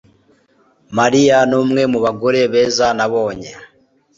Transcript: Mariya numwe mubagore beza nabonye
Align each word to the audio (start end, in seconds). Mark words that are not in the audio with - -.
Mariya 0.97 1.37
numwe 1.49 1.81
mubagore 1.91 2.41
beza 2.53 2.87
nabonye 2.97 3.49